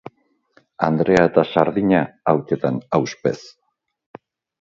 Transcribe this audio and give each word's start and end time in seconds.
Andrea 0.85 1.25
eta 1.29 1.43
sardina, 1.55 1.99
hautsetan 2.33 2.79
ahuspez. 2.99 3.35